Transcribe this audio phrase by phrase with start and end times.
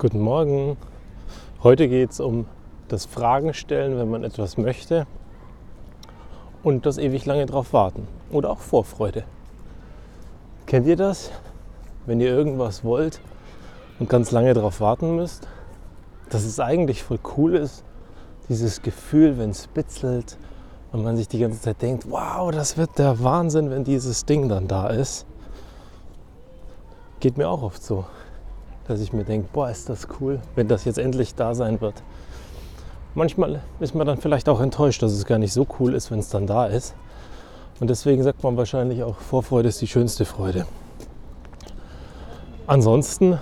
[0.00, 0.78] Guten Morgen.
[1.62, 2.46] Heute geht es um
[2.88, 5.06] das Fragen stellen, wenn man etwas möchte
[6.62, 9.24] und das ewig lange drauf warten oder auch Vorfreude.
[10.64, 11.30] Kennt ihr das?
[12.06, 13.20] Wenn ihr irgendwas wollt
[13.98, 15.46] und ganz lange drauf warten müsst,
[16.30, 17.84] dass es eigentlich voll cool ist,
[18.48, 20.38] dieses Gefühl, wenn es bitzelt
[20.92, 24.48] und man sich die ganze Zeit denkt, wow, das wird der Wahnsinn, wenn dieses Ding
[24.48, 25.26] dann da ist.
[27.20, 28.06] Geht mir auch oft so,
[28.90, 32.02] dass ich mir denke, boah, ist das cool, wenn das jetzt endlich da sein wird.
[33.14, 36.18] Manchmal ist man dann vielleicht auch enttäuscht, dass es gar nicht so cool ist, wenn
[36.18, 36.94] es dann da ist.
[37.78, 40.66] Und deswegen sagt man wahrscheinlich auch, Vorfreude ist die schönste Freude.
[42.66, 43.38] Ansonsten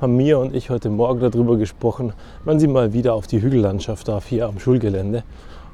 [0.00, 2.12] haben Mia und ich heute Morgen darüber gesprochen,
[2.44, 5.24] wann sie mal wieder auf die Hügellandschaft darf, hier am Schulgelände,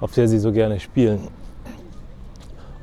[0.01, 1.29] auf der sie so gerne spielen.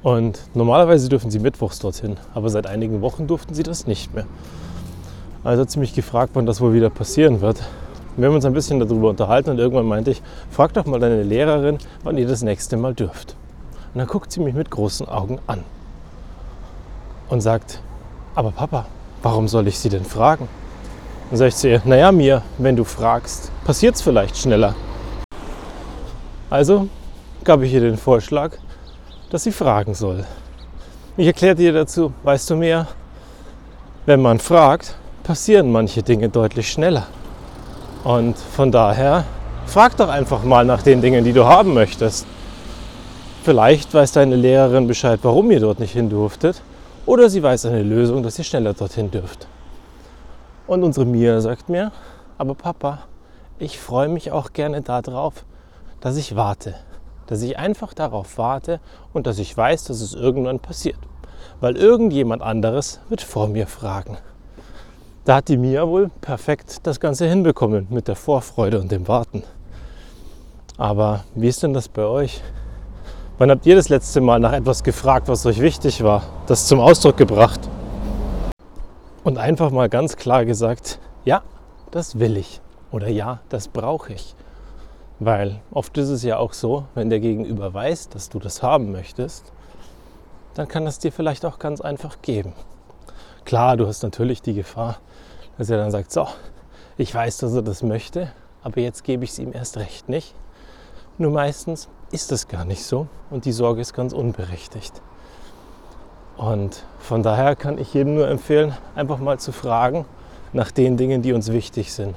[0.03, 4.25] Und normalerweise dürfen sie mittwochs dorthin, aber seit einigen Wochen durften sie das nicht mehr.
[5.47, 7.63] Also hat sie mich gefragt, wann das wohl wieder passieren wird.
[8.17, 11.23] Wir haben uns ein bisschen darüber unterhalten und irgendwann meinte ich, frag doch mal deine
[11.23, 13.37] Lehrerin, wann ihr das nächste Mal dürft.
[13.93, 15.63] Und dann guckt sie mich mit großen Augen an
[17.29, 17.81] und sagt,
[18.35, 18.87] aber Papa,
[19.23, 20.49] warum soll ich sie denn fragen?
[21.29, 24.75] Dann sage ich zu ihr, naja, mir, wenn du fragst, passiert es vielleicht schneller.
[26.49, 26.89] Also
[27.45, 28.51] gab ich ihr den Vorschlag,
[29.29, 30.25] dass sie fragen soll.
[31.15, 32.87] Ich erklärte ihr dazu, weißt du mehr,
[34.05, 37.05] wenn man fragt, passieren manche Dinge deutlich schneller.
[38.05, 39.25] Und von daher,
[39.65, 42.25] frag doch einfach mal nach den Dingen, die du haben möchtest.
[43.43, 46.61] Vielleicht weiß deine Lehrerin Bescheid, warum ihr dort nicht hin durftet.
[47.05, 49.49] Oder sie weiß eine Lösung, dass ihr schneller dorthin dürft.
[50.65, 51.91] Und unsere Mia sagt mir,
[52.37, 52.99] aber Papa,
[53.59, 55.43] ich freue mich auch gerne darauf,
[55.99, 56.75] dass ich warte.
[57.25, 58.79] Dass ich einfach darauf warte
[59.11, 60.99] und dass ich weiß, dass es irgendwann passiert.
[61.59, 64.17] Weil irgendjemand anderes wird vor mir fragen.
[65.27, 69.43] Da hat die Mia wohl perfekt das Ganze hinbekommen mit der Vorfreude und dem Warten.
[70.77, 72.41] Aber wie ist denn das bei euch?
[73.37, 76.79] Wann habt ihr das letzte Mal nach etwas gefragt, was euch wichtig war, das zum
[76.79, 77.59] Ausdruck gebracht?
[79.27, 81.41] und einfach mal ganz klar gesagt, ja,
[81.91, 82.61] das will ich
[82.93, 84.35] oder ja, das brauche ich.
[85.19, 88.93] Weil oft ist es ja auch so, wenn der Gegenüber weiß, dass du das haben
[88.93, 89.51] möchtest,
[90.53, 92.53] dann kann das dir vielleicht auch ganz einfach geben.
[93.43, 94.99] Klar, du hast natürlich die Gefahr,
[95.57, 96.27] dass er dann sagt, so,
[96.97, 98.31] ich weiß, dass er das möchte,
[98.63, 100.33] aber jetzt gebe ich es ihm erst recht nicht.
[101.17, 105.01] Nur meistens ist es gar nicht so und die Sorge ist ganz unberechtigt.
[106.37, 110.05] Und von daher kann ich jedem nur empfehlen, einfach mal zu fragen
[110.53, 112.15] nach den Dingen, die uns wichtig sind.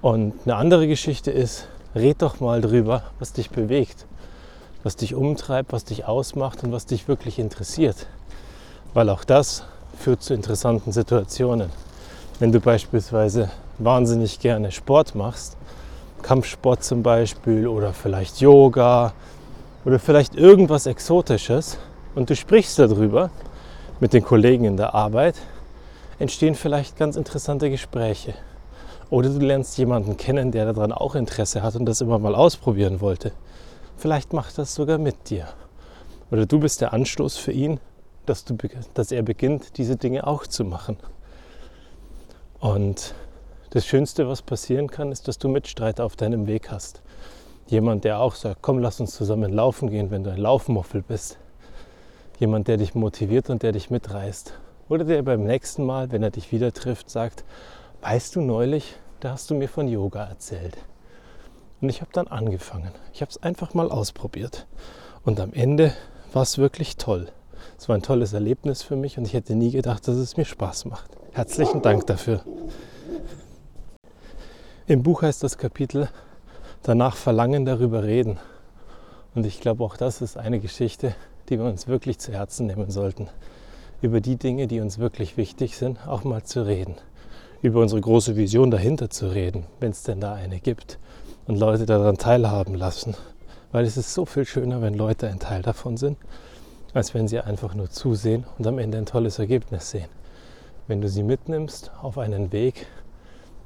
[0.00, 4.06] Und eine andere Geschichte ist, red doch mal drüber, was dich bewegt,
[4.82, 8.06] was dich umtreibt, was dich ausmacht und was dich wirklich interessiert.
[8.94, 9.64] Weil auch das
[9.98, 11.70] führt zu interessanten Situationen.
[12.42, 15.56] Wenn du beispielsweise wahnsinnig gerne Sport machst,
[16.22, 19.12] Kampfsport zum Beispiel oder vielleicht Yoga
[19.84, 21.78] oder vielleicht irgendwas Exotisches,
[22.16, 23.30] und du sprichst darüber
[24.00, 25.36] mit den Kollegen in der Arbeit,
[26.18, 28.34] entstehen vielleicht ganz interessante Gespräche.
[29.08, 33.00] Oder du lernst jemanden kennen, der daran auch Interesse hat und das immer mal ausprobieren
[33.00, 33.30] wollte.
[33.96, 35.46] Vielleicht macht das sogar mit dir.
[36.32, 37.78] Oder du bist der Anstoß für ihn,
[38.26, 38.56] dass, du,
[38.94, 40.96] dass er beginnt, diese Dinge auch zu machen.
[42.62, 43.14] Und
[43.68, 47.02] das Schönste, was passieren kann, ist, dass du Mitstreiter auf deinem Weg hast.
[47.66, 51.38] Jemand, der auch sagt, komm, lass uns zusammen laufen gehen, wenn du ein Laufmuffel bist
[52.42, 54.52] jemand, der dich motiviert und der dich mitreißt.
[54.88, 57.44] Oder der beim nächsten Mal, wenn er dich wieder trifft, sagt,
[58.00, 60.76] weißt du neulich, da hast du mir von Yoga erzählt.
[61.80, 62.90] Und ich habe dann angefangen.
[63.12, 64.66] Ich habe es einfach mal ausprobiert.
[65.24, 65.92] Und am Ende
[66.32, 67.28] war es wirklich toll.
[67.78, 70.44] Es war ein tolles Erlebnis für mich und ich hätte nie gedacht, dass es mir
[70.44, 71.10] Spaß macht.
[71.34, 72.42] Herzlichen Dank dafür.
[74.86, 76.10] Im Buch heißt das Kapitel
[76.82, 78.38] Danach Verlangen darüber reden.
[79.34, 81.14] Und ich glaube, auch das ist eine Geschichte,
[81.48, 83.28] die wir uns wirklich zu Herzen nehmen sollten.
[84.02, 86.96] Über die Dinge, die uns wirklich wichtig sind, auch mal zu reden.
[87.62, 90.98] Über unsere große Vision dahinter zu reden, wenn es denn da eine gibt.
[91.46, 93.14] Und Leute daran teilhaben lassen.
[93.70, 96.18] Weil es ist so viel schöner, wenn Leute ein Teil davon sind,
[96.92, 100.10] als wenn sie einfach nur zusehen und am Ende ein tolles Ergebnis sehen.
[100.86, 102.86] Wenn du sie mitnimmst auf einen Weg,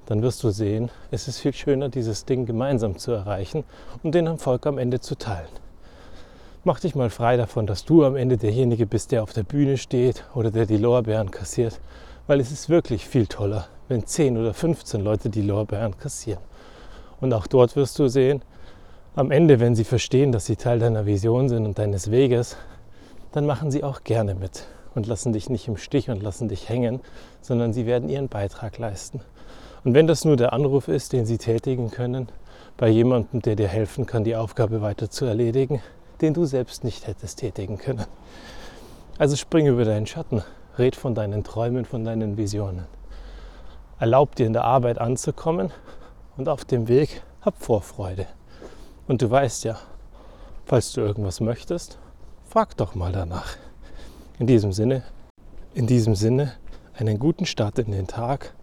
[0.07, 3.65] dann wirst du sehen, es ist viel schöner, dieses Ding gemeinsam zu erreichen
[4.03, 5.49] und den Erfolg am Ende zu teilen
[6.67, 9.77] mach dich mal frei davon, dass du am Ende derjenige bist, der auf der Bühne
[9.77, 11.79] steht oder der die Lorbeeren kassiert.
[12.27, 16.41] Weil es ist wirklich viel toller, wenn 10 oder 15 Leute die Lorbeeren kassieren.
[17.21, 18.43] Und auch dort wirst du sehen,
[19.15, 22.57] am Ende, wenn sie verstehen, dass sie Teil deiner Vision sind und deines Weges,
[23.31, 24.67] dann machen sie auch gerne mit
[24.97, 27.01] und lassen dich nicht im Stich und lassen dich hängen,
[27.41, 29.21] sondern sie werden ihren Beitrag leisten.
[29.85, 32.29] Und wenn das nur der Anruf ist, den Sie tätigen können,
[32.77, 35.81] bei jemandem, der dir helfen kann, die Aufgabe weiter zu erledigen,
[36.21, 38.05] den du selbst nicht hättest tätigen können.
[39.19, 40.43] Also spring über deinen Schatten,
[40.77, 42.87] red von deinen Träumen, von deinen Visionen.
[43.99, 45.71] Erlaub dir in der Arbeit anzukommen
[46.37, 48.27] und auf dem Weg hab Vorfreude.
[49.07, 49.79] Und du weißt ja,
[50.65, 51.99] falls du irgendwas möchtest,
[52.45, 53.57] frag doch mal danach.
[54.39, 55.03] In diesem Sinne,
[55.73, 56.53] in diesem Sinne,
[56.93, 58.55] einen guten Start in den Tag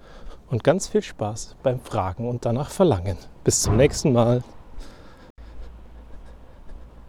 [0.52, 3.18] und ganz viel Spaß beim Fragen und danach Verlangen.
[3.44, 4.44] Bis zum nächsten Mal.